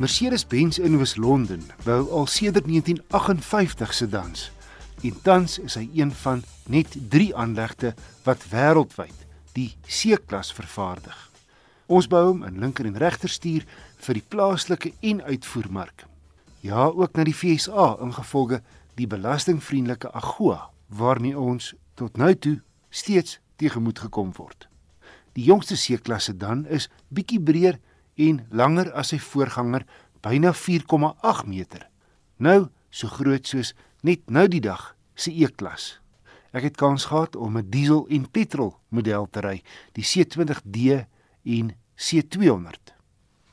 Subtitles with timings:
[0.00, 4.50] Mercedes-Benz in Oos-London bou al sedert 1958 sedans.
[5.02, 6.40] En tans is hy een van
[6.72, 7.90] net 3 aanlegte
[8.24, 11.18] wat wêreldwyd die C-klas vervaardig.
[11.84, 13.66] Ons bou hom in linker en regterstuur
[14.06, 16.06] vir die plaaslike en uitvoermark.
[16.64, 18.62] Ja, ook na die FSA ingevolge
[18.96, 22.56] die belastingvriendelike AGOA waarmee ons tot nou toe
[22.88, 24.64] steeds tegemoet gekom word.
[25.36, 27.76] Die jongste C-klasse dan is bietjie breër
[28.28, 29.86] en langer as sy voorganger,
[30.24, 31.86] byna 4,8 meter.
[32.36, 36.00] Nou so groot soos net nou die dag se E-klas.
[36.52, 41.06] Ek het kans gehad om 'n diesel en petrol model te ry, die C20D
[41.44, 42.94] en C200.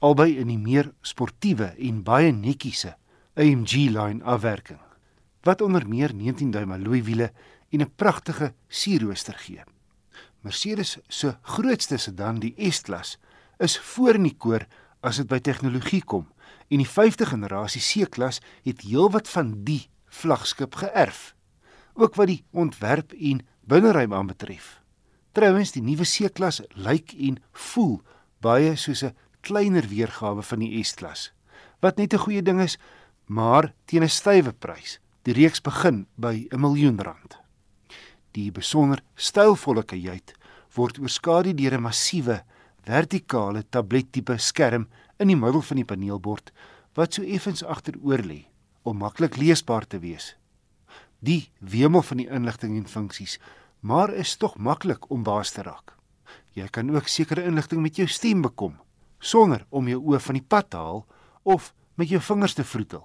[0.00, 2.96] Albei in die meer sportiewe en baie netjiese
[3.36, 4.80] AMG lyn afwerking
[5.46, 7.32] wat onder meer 19 duim alloy wiele
[7.70, 9.62] en 'n pragtige sierrooster gee.
[10.40, 13.18] Mercedes se grootste sedan, die S-klas,
[13.58, 14.66] is voor in die koor
[15.00, 16.26] as dit by tegnologie kom
[16.68, 21.34] en die 5de generasie C-klas het heelwat van die vlaggenskap geërf
[21.96, 24.80] ook wat die ontwerp en binneruim aanbetref.
[25.32, 28.02] Trouwens die nuwe C-klas lyk en voel
[28.44, 31.32] baie soos 'n kleiner weergawe van die S-klas
[31.80, 32.78] wat net 'n goeie ding is
[33.26, 34.98] maar teen 'n stywe prys.
[35.22, 37.38] Die reeks begin by 'n miljoen rand.
[38.32, 40.34] Die besonder stylvolle kajuit
[40.74, 42.44] word oorskadu deur 'n massiewe
[42.86, 44.86] vertikale tablettipe skerm
[45.18, 46.52] in die middel van die paneelbord
[46.96, 48.44] wat so effens agteroor lê
[48.86, 50.34] om maklik leesbaar te wees.
[51.18, 53.40] Die wemel van die inligting en funksies,
[53.80, 55.96] maar is tog maklik om baas te raak.
[56.54, 58.78] Jy kan ook sekere inligting met jou stem bekom
[59.18, 61.04] sonder om jou oë van die pad te haal
[61.42, 63.02] of met jou vingers te vroetel.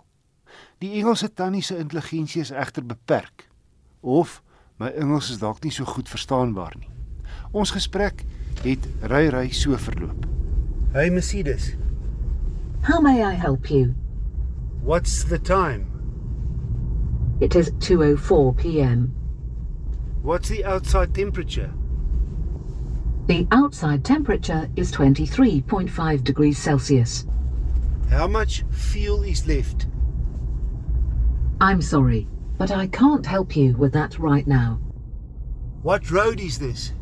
[0.84, 3.48] Die Engelse tannie se intelligensie is egter beperk
[4.02, 4.42] of
[4.78, 7.01] my Engels is dalk nie so goed verstaanbaar nie.
[7.52, 8.24] Ons gesprek
[8.64, 10.26] het ry ry so verloop.
[10.94, 11.76] Hey Mercedes,
[12.84, 13.94] How may I help you?
[14.84, 15.86] what's the time?
[17.40, 19.14] It is 2:04 p.m.
[20.24, 21.72] What's the outside temperature?
[23.28, 27.26] The outside temperature is 23.5 degrees Celsius.
[28.10, 29.88] How much fuel is left?
[31.62, 34.80] I'm sorry, but I can't help you with that right now.
[35.84, 36.94] What road is this?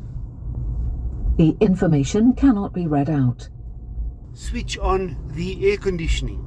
[1.40, 3.48] The information cannot be read out.
[4.34, 6.44] Switch on the air conditioning.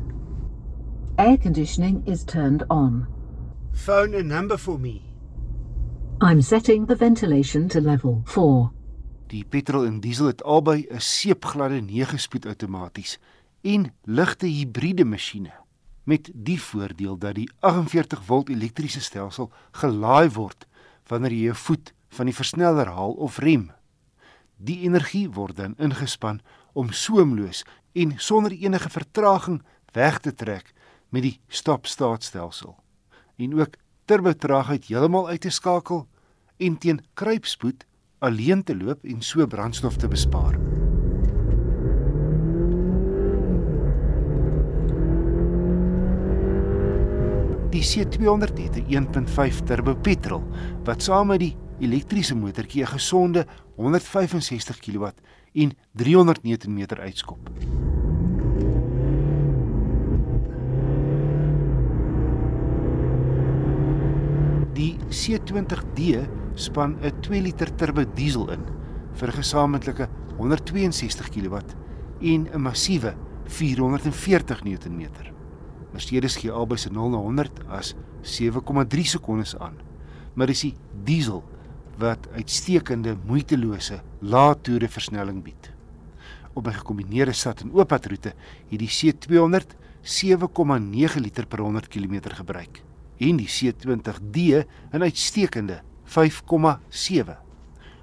[1.17, 3.07] Air conditioning is turned on.
[3.73, 5.01] Phone a number for me.
[6.21, 8.71] I'm setting the ventilation to level 4.
[9.27, 13.19] Die petrol en diesel het albei 'n seepgladde 9-spoed outomaties
[13.61, 15.55] en ligte hibriede masjiene
[16.05, 20.67] met die voordeel dat die 48 volt elektriese stelsel gelaai word
[21.09, 23.71] wanneer jy jou voet van die versneller haal of rem.
[24.63, 26.39] Die energie word dan ingespan
[26.79, 27.65] om soemloos
[27.99, 29.63] en sonder enige vertraging
[29.93, 30.71] weg te trek
[31.11, 32.77] met die stop-start-stelsel
[33.43, 33.75] en ook
[34.07, 36.07] turbotraagheid heeltemal uit te skakel
[36.63, 37.87] en teen kruipspoed
[38.23, 40.55] alleen te loop en so brandstof te bespaar.
[47.73, 50.43] Die C200 het 'n 1.5 turbo petrol
[50.85, 55.07] wat saam met die elektriese motortjie 'n gesonde 165 kW
[55.53, 57.51] en 300 Nm uitskop.
[64.73, 68.65] Die C20D span 'n 2 liter turbo diesel in
[69.13, 71.57] vir 'n gesamentlike 162 kW
[72.21, 73.15] en 'n massiewe
[73.47, 75.33] 440 Nm.
[75.93, 79.77] Mercedes gee albei se 0 na 100 as 7,3 sekondes aan.
[80.35, 81.43] Maar dis die diesel
[81.99, 85.73] wat uitstekende moeitelose lae toere versnelling bied.
[86.55, 88.35] Op 'n gekombineerde stad en ooppadroete
[88.69, 92.83] het die C200 7,9 liter per 100 km gebruik
[93.19, 97.39] en die C20D 'n uitstekende 5,7.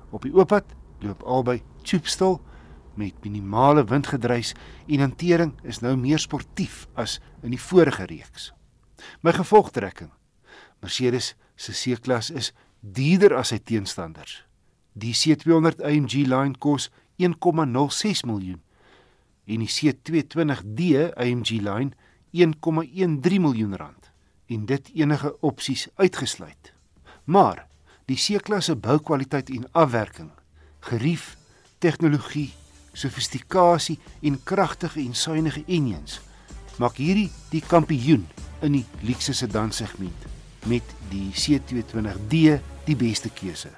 [0.09, 0.65] Op die ooppad
[0.99, 2.41] loop albei tubestil
[2.93, 4.53] met minimale windgedruis
[4.87, 8.53] en hantering is nou meer sportief as in die vorige reeks.
[9.21, 10.11] My gevolgtrekking.
[10.79, 14.43] Mercedes se C-klas is duurder as sy teenstanders.
[14.93, 16.89] Die C200 AMG line kos
[17.19, 18.61] 1,06 miljoen
[19.49, 21.91] en die C220D AMG line
[22.35, 24.11] 1,13 miljoen rand
[24.49, 26.73] en dit enige opsies uitgesluit.
[27.25, 27.65] Maar
[28.09, 30.31] die C-klasse boukwaliteit en afwerking,
[30.79, 31.35] gerief,
[31.77, 32.49] tegnologie,
[32.93, 36.19] sofistikasie en kragtige en suiwige engines
[36.79, 38.25] maak hierdie die kampioen
[38.65, 40.28] in die luukse sedan segment
[40.65, 43.69] met die C220D die beste keuse.